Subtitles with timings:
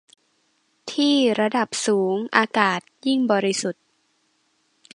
[0.91, 3.83] ที่ ระดับสูงอากาศยิ่งบริสุทธิ์